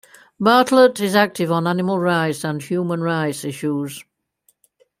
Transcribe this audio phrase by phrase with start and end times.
[0.39, 4.03] Bartlett is active on animal rights and human rights issues.